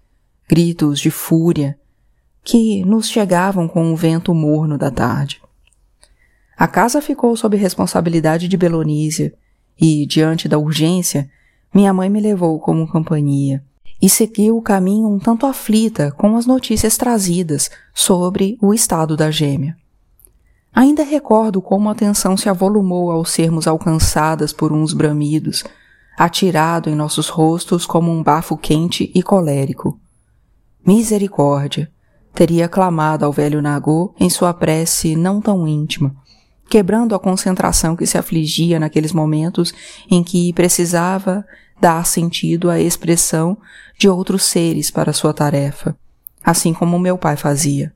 gritos 0.47 0.99
de 0.99 1.09
fúria, 1.09 1.77
que 2.43 2.85
nos 2.85 3.09
chegavam 3.09 3.67
com 3.67 3.91
o 3.91 3.95
vento 3.95 4.33
morno 4.33 4.77
da 4.77 4.89
tarde. 4.89 5.41
A 6.61 6.67
casa 6.67 7.01
ficou 7.01 7.35
sob 7.35 7.57
responsabilidade 7.57 8.47
de 8.47 8.55
Belonísia 8.55 9.33
e, 9.81 10.05
diante 10.05 10.47
da 10.47 10.59
urgência, 10.59 11.27
minha 11.73 11.91
mãe 11.91 12.07
me 12.07 12.21
levou 12.21 12.59
como 12.59 12.87
companhia 12.87 13.63
e 13.99 14.07
seguiu 14.07 14.55
o 14.55 14.61
caminho 14.61 15.09
um 15.09 15.17
tanto 15.17 15.47
aflita 15.47 16.11
com 16.11 16.37
as 16.37 16.45
notícias 16.45 16.97
trazidas 16.97 17.71
sobre 17.95 18.59
o 18.61 18.75
estado 18.75 19.17
da 19.17 19.31
gêmea. 19.31 19.75
Ainda 20.71 21.01
recordo 21.01 21.63
como 21.63 21.89
a 21.89 21.95
tensão 21.95 22.37
se 22.37 22.47
avolumou 22.47 23.09
ao 23.09 23.25
sermos 23.25 23.65
alcançadas 23.65 24.53
por 24.53 24.71
uns 24.71 24.93
bramidos, 24.93 25.63
atirado 26.15 26.91
em 26.91 26.95
nossos 26.95 27.27
rostos 27.27 27.87
como 27.87 28.11
um 28.11 28.21
bafo 28.21 28.55
quente 28.55 29.11
e 29.15 29.23
colérico. 29.23 29.99
Misericórdia! 30.85 31.91
Teria 32.35 32.69
clamado 32.69 33.25
ao 33.25 33.31
velho 33.31 33.63
Nagô 33.63 34.13
em 34.19 34.29
sua 34.29 34.53
prece 34.53 35.15
não 35.15 35.41
tão 35.41 35.67
íntima, 35.67 36.15
quebrando 36.71 37.13
a 37.13 37.19
concentração 37.19 37.97
que 37.97 38.07
se 38.07 38.17
afligia 38.17 38.79
naqueles 38.79 39.11
momentos 39.11 39.73
em 40.09 40.23
que 40.23 40.53
precisava 40.53 41.45
dar 41.81 42.05
sentido 42.05 42.69
à 42.69 42.79
expressão 42.79 43.57
de 43.99 44.07
outros 44.07 44.43
seres 44.43 44.89
para 44.89 45.11
sua 45.11 45.33
tarefa, 45.33 45.93
assim 46.41 46.73
como 46.73 46.97
meu 46.97 47.17
pai 47.17 47.35
fazia. 47.35 47.91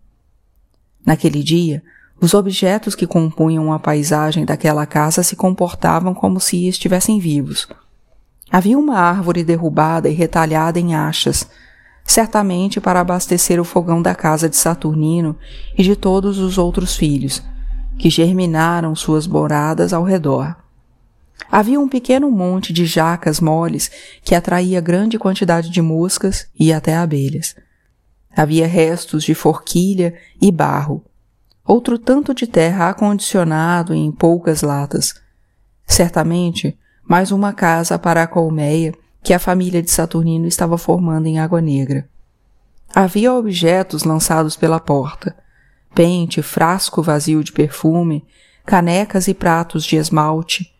Naquele 1.05 1.41
dia, 1.41 1.81
os 2.19 2.33
objetos 2.33 2.95
que 2.95 3.07
compunham 3.07 3.71
a 3.71 3.79
paisagem 3.79 4.43
daquela 4.43 4.85
casa 4.85 5.23
se 5.23 5.37
comportavam 5.37 6.13
como 6.13 6.41
se 6.41 6.67
estivessem 6.67 7.17
vivos. 7.17 7.69
Havia 8.51 8.77
uma 8.77 8.99
árvore 8.99 9.41
derrubada 9.41 10.09
e 10.09 10.13
retalhada 10.13 10.81
em 10.81 10.93
achas, 10.93 11.49
certamente 12.03 12.81
para 12.81 12.99
abastecer 12.99 13.57
o 13.57 13.63
fogão 13.63 14.01
da 14.01 14.13
casa 14.13 14.49
de 14.49 14.57
Saturnino 14.57 15.37
e 15.77 15.83
de 15.83 15.95
todos 15.95 16.39
os 16.39 16.57
outros 16.57 16.97
filhos, 16.97 17.41
que 17.97 18.09
germinaram 18.09 18.95
suas 18.95 19.27
moradas 19.27 19.93
ao 19.93 20.03
redor. 20.03 20.55
Havia 21.51 21.79
um 21.79 21.87
pequeno 21.87 22.29
monte 22.31 22.73
de 22.73 22.85
jacas 22.85 23.39
moles 23.39 23.91
que 24.23 24.35
atraía 24.35 24.81
grande 24.81 25.19
quantidade 25.19 25.69
de 25.69 25.81
moscas 25.81 26.47
e 26.59 26.73
até 26.73 26.95
abelhas. 26.95 27.55
Havia 28.35 28.67
restos 28.67 29.23
de 29.23 29.33
forquilha 29.33 30.15
e 30.41 30.51
barro, 30.51 31.03
outro 31.65 31.97
tanto 31.97 32.33
de 32.33 32.47
terra 32.47 32.89
acondicionado 32.89 33.93
em 33.93 34.11
poucas 34.11 34.61
latas. 34.61 35.13
Certamente, 35.85 36.77
mais 37.07 37.31
uma 37.31 37.53
casa 37.53 37.97
para 37.99 38.23
a 38.23 38.27
colmeia 38.27 38.93
que 39.23 39.33
a 39.33 39.39
família 39.39 39.81
de 39.81 39.89
Saturnino 39.89 40.47
estava 40.47 40.77
formando 40.77 41.27
em 41.27 41.39
Água 41.39 41.61
Negra. 41.61 42.07
Havia 42.93 43.33
objetos 43.33 44.03
lançados 44.03 44.55
pela 44.55 44.79
porta, 44.79 45.35
pente, 45.95 46.41
frasco 46.41 47.01
vazio 47.01 47.41
de 47.43 47.53
perfume, 47.53 48.23
canecas 48.65 49.29
e 49.29 49.33
pratos 49.33 49.85
de 49.85 49.95
esmalte, 49.95 50.75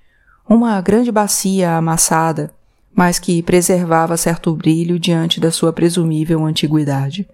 uma 0.47 0.79
grande 0.81 1.11
bacia 1.11 1.77
amassada, 1.77 2.51
mas 2.93 3.17
que 3.17 3.41
preservava 3.41 4.17
certo 4.17 4.53
brilho 4.53 4.99
diante 4.99 5.39
da 5.39 5.51
sua 5.51 5.71
presumível 5.73 6.45
antiguidade. 6.45 7.27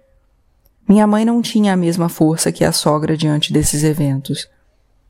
Minha 0.88 1.07
mãe 1.07 1.25
não 1.25 1.41
tinha 1.41 1.73
a 1.73 1.77
mesma 1.77 2.09
força 2.09 2.51
que 2.51 2.63
a 2.63 2.71
sogra 2.71 3.17
diante 3.17 3.51
desses 3.51 3.83
eventos. 3.83 4.47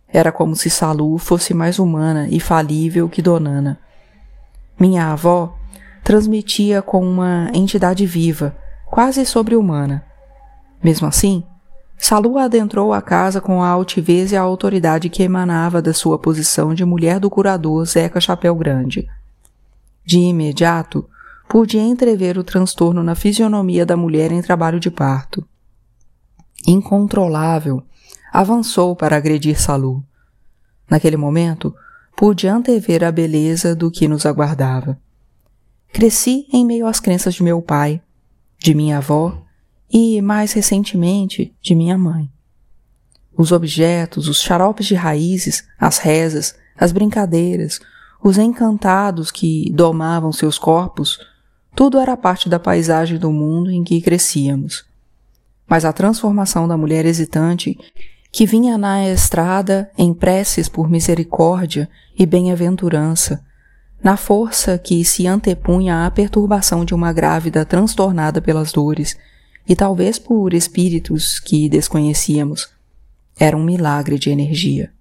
Era 0.08 0.32
como 0.32 0.56
se 0.56 0.70
Salu 0.70 1.18
fosse 1.18 1.54
mais 1.54 1.80
humana 1.80 2.28
e 2.30 2.40
falível 2.40 3.08
que 3.08 3.22
Donana. 3.22 3.80
Minha 4.80 5.12
avó 5.12 5.58
transmitia 6.04 6.82
com 6.82 7.04
uma 7.04 7.50
entidade 7.54 8.06
viva, 8.06 8.56
quase 8.86 9.26
sobre-humana. 9.26 10.04
Mesmo 10.84 11.08
assim, 11.08 11.44
Salu 12.02 12.40
adentrou 12.40 12.94
a 12.94 13.00
casa 13.00 13.40
com 13.40 13.62
a 13.62 13.70
altivez 13.70 14.32
e 14.32 14.36
a 14.36 14.42
autoridade 14.42 15.08
que 15.08 15.22
emanava 15.22 15.84
da 15.84 15.94
sua 15.94 16.18
posição 16.18 16.74
de 16.74 16.84
mulher 16.84 17.20
do 17.20 17.30
curador 17.30 17.86
Zeca 17.86 18.20
Chapéu 18.20 18.56
Grande. 18.56 19.08
De 20.04 20.18
imediato, 20.18 21.08
pude 21.48 21.78
entrever 21.78 22.40
o 22.40 22.44
transtorno 22.44 23.04
na 23.04 23.14
fisionomia 23.14 23.86
da 23.86 23.96
mulher 23.96 24.32
em 24.32 24.42
trabalho 24.42 24.80
de 24.80 24.90
parto. 24.90 25.46
Incontrolável, 26.68 27.84
avançou 28.34 28.96
para 28.96 29.16
agredir 29.16 29.62
Salu. 29.62 30.04
Naquele 30.90 31.18
momento, 31.18 31.74
pude 32.18 32.48
antever 32.48 33.04
a 33.04 33.12
beleza 33.12 33.76
do 33.76 33.92
que 33.92 34.08
nos 34.08 34.26
aguardava. 34.26 35.00
Cresci 35.94 36.48
em 36.52 36.66
meio 36.66 36.88
às 36.88 37.00
crenças 37.00 37.36
de 37.36 37.44
meu 37.44 37.62
pai, 37.62 38.02
de 38.58 38.74
minha 38.74 38.98
avó 38.98 39.40
e, 39.92 40.22
mais 40.22 40.54
recentemente, 40.54 41.54
de 41.62 41.76
minha 41.76 41.98
mãe. 41.98 42.30
Os 43.38 43.52
objetos, 43.52 44.28
os 44.28 44.42
xaropes 44.42 44.86
de 44.86 44.96
raízes, 44.96 45.68
as 45.80 45.98
rezas, 45.98 46.56
as 46.78 46.92
brincadeiras, 46.92 47.80
os 48.24 48.38
encantados 48.38 49.32
que 49.32 49.72
domavam 49.74 50.32
seus 50.32 50.58
corpos, 50.58 51.20
tudo 51.76 51.98
era 51.98 52.16
parte 52.16 52.48
da 52.48 52.60
paisagem 52.60 53.18
do 53.18 53.32
mundo 53.32 53.72
em 53.72 53.84
que 53.84 54.02
crescíamos. 54.02 54.86
Mas 55.68 55.86
a 55.86 55.94
transformação 55.94 56.68
da 56.68 56.78
mulher 56.78 57.06
hesitante, 57.06 57.78
que 58.32 58.46
vinha 58.46 58.78
na 58.78 59.10
estrada 59.10 59.90
em 59.98 60.14
preces 60.14 60.70
por 60.70 60.90
misericórdia 60.90 61.90
e 62.18 62.26
bem-aventurança, 62.26 63.44
na 64.04 64.18
força 64.18 64.78
que 64.78 65.06
se 65.06 65.28
antepunha 65.28 66.06
à 66.06 66.12
perturbação 66.12 66.84
de 66.84 66.94
uma 66.94 67.14
grávida 67.14 67.64
transtornada 67.66 68.42
pelas 68.42 68.72
dores, 68.72 69.18
e 69.68 69.76
talvez 69.76 70.18
por 70.18 70.54
espíritos 70.54 71.40
que 71.40 71.70
desconhecíamos, 71.70 72.70
era 73.38 73.56
um 73.56 73.64
milagre 73.64 74.20
de 74.20 74.30
energia. 74.30 74.92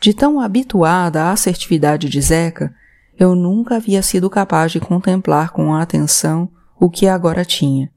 De 0.00 0.14
tão 0.14 0.40
habituada 0.40 1.24
à 1.24 1.32
assertividade 1.32 2.08
de 2.08 2.20
Zeca, 2.20 2.74
eu 3.18 3.34
nunca 3.34 3.76
havia 3.76 4.00
sido 4.00 4.30
capaz 4.30 4.70
de 4.70 4.78
contemplar 4.78 5.50
com 5.50 5.74
atenção 5.74 6.48
o 6.78 6.88
que 6.88 7.08
agora 7.08 7.44
tinha. 7.44 7.90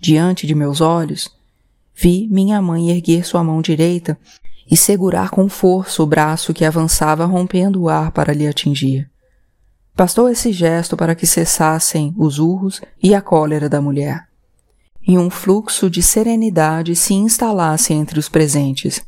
Diante 0.00 0.46
de 0.46 0.54
meus 0.54 0.80
olhos, 0.80 1.30
vi 1.94 2.26
minha 2.30 2.60
mãe 2.62 2.90
erguer 2.90 3.26
sua 3.26 3.44
mão 3.44 3.60
direita 3.60 4.18
e 4.70 4.76
segurar 4.76 5.28
com 5.28 5.48
força 5.48 6.02
o 6.02 6.06
braço 6.06 6.54
que 6.54 6.64
avançava 6.64 7.26
rompendo 7.26 7.82
o 7.82 7.88
ar 7.90 8.10
para 8.10 8.32
lhe 8.32 8.46
atingir. 8.48 9.10
Bastou 9.94 10.30
esse 10.30 10.50
gesto 10.52 10.96
para 10.96 11.14
que 11.14 11.26
cessassem 11.26 12.14
os 12.16 12.38
urros 12.38 12.80
e 13.02 13.14
a 13.14 13.20
cólera 13.20 13.68
da 13.68 13.82
mulher. 13.82 14.31
E 15.06 15.18
um 15.18 15.28
fluxo 15.28 15.90
de 15.90 16.02
serenidade 16.02 16.94
se 16.94 17.14
instalasse 17.14 17.92
entre 17.92 18.18
os 18.18 18.28
presentes. 18.28 19.04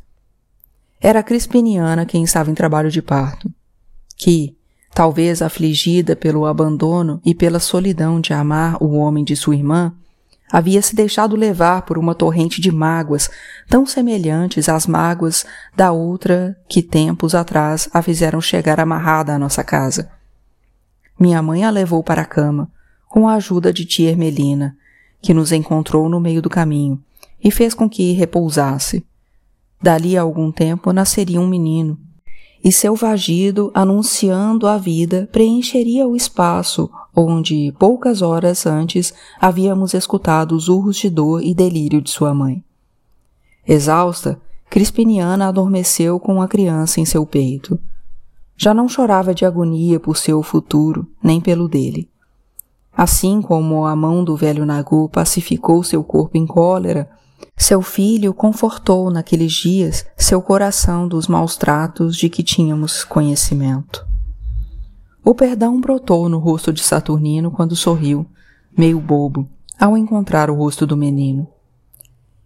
Era 0.99 1.23
Crispiniana 1.23 2.05
quem 2.05 2.23
estava 2.23 2.51
em 2.51 2.53
trabalho 2.53 2.91
de 2.91 3.01
parto, 3.01 3.51
que, 4.17 4.55
talvez 4.93 5.41
afligida 5.41 6.15
pelo 6.15 6.45
abandono 6.45 7.21
e 7.23 7.33
pela 7.33 7.59
solidão 7.59 8.19
de 8.19 8.33
amar 8.33 8.81
o 8.81 8.95
homem 8.95 9.23
de 9.23 9.35
sua 9.35 9.55
irmã, 9.55 9.93
havia 10.51 10.81
se 10.81 10.95
deixado 10.95 11.35
levar 11.35 11.83
por 11.83 11.97
uma 11.97 12.15
torrente 12.15 12.61
de 12.61 12.71
mágoas 12.71 13.29
tão 13.69 13.85
semelhantes 13.85 14.69
às 14.69 14.85
mágoas 14.85 15.45
da 15.75 15.91
outra 15.91 16.57
que 16.67 16.81
tempos 16.81 17.33
atrás 17.33 17.89
a 17.93 18.01
fizeram 18.01 18.39
chegar 18.39 18.79
amarrada 18.79 19.33
à 19.33 19.39
nossa 19.39 19.63
casa. 19.63 20.09
Minha 21.19 21.41
mãe 21.41 21.63
a 21.63 21.69
levou 21.69 22.03
para 22.03 22.21
a 22.21 22.25
cama, 22.25 22.69
com 23.07 23.27
a 23.27 23.35
ajuda 23.35 23.71
de 23.71 23.85
tia 23.85 24.09
Ermelina, 24.09 24.77
que 25.25 25.33
nos 25.33 25.51
encontrou 25.51 26.07
no 26.07 26.19
meio 26.19 26.39
do 26.39 26.51
caminho 26.51 27.01
e 27.43 27.49
fez 27.49 27.73
com 27.73 27.89
que 27.89 28.11
repousasse. 28.11 29.03
Dali 29.81 30.15
a 30.15 30.21
algum 30.21 30.51
tempo 30.51 30.93
nasceria 30.93 31.41
um 31.41 31.47
menino, 31.47 31.97
e 32.63 32.71
seu 32.71 32.95
vagido, 32.95 33.71
anunciando 33.73 34.67
a 34.67 34.77
vida, 34.77 35.27
preencheria 35.31 36.07
o 36.07 36.15
espaço 36.15 36.89
onde, 37.15 37.73
poucas 37.79 38.21
horas 38.21 38.67
antes, 38.67 39.13
havíamos 39.39 39.95
escutado 39.95 40.55
os 40.55 40.67
urros 40.67 40.97
de 40.97 41.09
dor 41.09 41.43
e 41.43 41.55
delírio 41.55 42.01
de 42.01 42.11
sua 42.11 42.33
mãe. 42.33 42.63
Exausta, 43.67 44.39
Crispiniana 44.69 45.47
adormeceu 45.47 46.19
com 46.19 46.39
a 46.39 46.47
criança 46.47 46.99
em 46.99 47.05
seu 47.05 47.25
peito. 47.25 47.79
Já 48.55 48.75
não 48.75 48.87
chorava 48.87 49.33
de 49.33 49.43
agonia 49.43 49.99
por 49.99 50.17
seu 50.17 50.43
futuro, 50.43 51.07
nem 51.23 51.41
pelo 51.41 51.67
dele. 51.67 52.09
Assim 52.95 53.41
como 53.41 53.85
a 53.85 53.95
mão 53.95 54.23
do 54.23 54.37
velho 54.37 54.65
Nagu 54.65 55.09
pacificou 55.09 55.83
seu 55.83 56.03
corpo 56.03 56.37
em 56.37 56.47
cólera, 56.47 57.09
seu 57.57 57.81
filho 57.81 58.33
confortou 58.33 59.09
naqueles 59.11 59.51
dias 59.51 60.05
seu 60.17 60.41
coração 60.41 61.07
dos 61.07 61.27
maus 61.27 61.57
tratos 61.57 62.15
de 62.15 62.29
que 62.29 62.43
tínhamos 62.43 63.03
conhecimento. 63.03 64.05
O 65.23 65.33
perdão 65.33 65.81
brotou 65.81 66.29
no 66.29 66.37
rosto 66.37 66.71
de 66.71 66.83
Saturnino 66.83 67.51
quando 67.51 67.75
sorriu, 67.75 68.25
meio 68.77 68.99
bobo, 68.99 69.49
ao 69.79 69.97
encontrar 69.97 70.49
o 70.49 70.55
rosto 70.55 70.85
do 70.85 70.95
menino. 70.95 71.47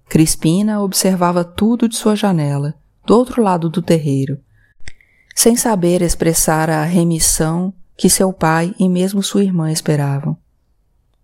Crispina 0.08 0.82
observava 0.82 1.44
tudo 1.44 1.88
de 1.88 1.96
sua 1.96 2.16
janela, 2.16 2.74
do 3.06 3.16
outro 3.16 3.44
lado 3.44 3.70
do 3.70 3.82
terreiro, 3.82 4.40
sem 5.36 5.56
saber 5.56 6.02
expressar 6.02 6.70
a 6.70 6.84
remissão 6.84 7.74
que 8.00 8.10
seu 8.10 8.32
pai 8.32 8.74
e 8.80 8.88
mesmo 8.88 9.22
sua 9.22 9.44
irmã 9.44 9.70
esperavam. 9.70 10.38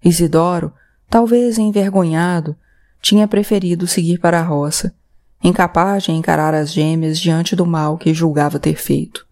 Isidoro, 0.03 0.73
talvez 1.09 1.57
envergonhado, 1.57 2.53
tinha 3.01 3.29
preferido 3.29 3.87
seguir 3.87 4.17
para 4.17 4.41
a 4.41 4.43
roça, 4.43 4.93
incapaz 5.41 6.03
de 6.03 6.11
encarar 6.11 6.53
as 6.53 6.73
gêmeas 6.73 7.17
diante 7.17 7.55
do 7.55 7.65
mal 7.65 7.97
que 7.97 8.13
julgava 8.13 8.59
ter 8.59 8.75
feito. 8.75 9.25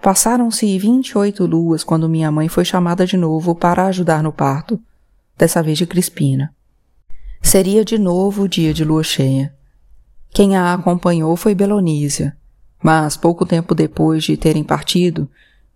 Passaram-se 0.00 0.78
vinte 0.78 1.08
e 1.08 1.18
oito 1.18 1.44
luas 1.44 1.82
quando 1.82 2.08
minha 2.08 2.30
mãe 2.30 2.48
foi 2.48 2.64
chamada 2.64 3.04
de 3.04 3.16
novo 3.16 3.52
para 3.52 3.86
ajudar 3.86 4.22
no 4.22 4.32
parto, 4.32 4.80
dessa 5.36 5.60
vez 5.60 5.76
de 5.76 5.86
Crispina. 5.86 6.54
Seria 7.42 7.84
de 7.84 7.98
novo 7.98 8.42
o 8.42 8.48
dia 8.48 8.72
de 8.72 8.84
lua 8.84 9.02
cheia. 9.02 9.52
Quem 10.30 10.56
a 10.56 10.72
acompanhou 10.72 11.36
foi 11.36 11.52
Belonísia, 11.52 12.36
mas 12.80 13.16
pouco 13.16 13.44
tempo 13.44 13.74
depois 13.74 14.22
de 14.22 14.36
terem 14.36 14.62
partido, 14.62 15.28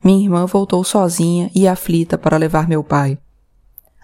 minha 0.03 0.25
irmã 0.25 0.47
voltou 0.47 0.83
sozinha 0.85 1.51
e 1.55 1.67
aflita 1.67 2.17
para 2.17 2.37
levar 2.37 2.69
meu 2.69 2.85
pai. 2.85 3.19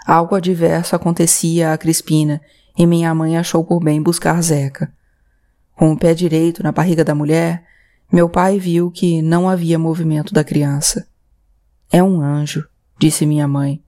Algo 0.06 0.34
adverso 0.34 0.96
acontecia 0.96 1.72
a 1.72 1.78
Crispina 1.78 2.40
e 2.76 2.86
minha 2.86 3.14
mãe 3.14 3.36
achou 3.36 3.64
por 3.64 3.82
bem 3.82 4.02
buscar 4.02 4.40
Zeca. 4.42 4.92
Com 5.76 5.92
o 5.92 5.98
pé 5.98 6.14
direito 6.14 6.62
na 6.62 6.72
barriga 6.72 7.04
da 7.04 7.14
mulher, 7.14 7.64
meu 8.10 8.28
pai 8.28 8.58
viu 8.58 8.90
que 8.90 9.22
não 9.22 9.48
havia 9.48 9.78
movimento 9.78 10.34
da 10.34 10.44
criança. 10.44 11.06
É 11.90 12.02
um 12.02 12.20
anjo, 12.20 12.66
disse 12.98 13.24
minha 13.24 13.46
mãe. 13.46 13.82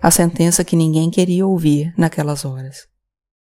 A 0.00 0.10
sentença 0.10 0.64
que 0.64 0.76
ninguém 0.76 1.10
queria 1.10 1.46
ouvir 1.46 1.92
naquelas 1.96 2.44
horas. 2.44 2.88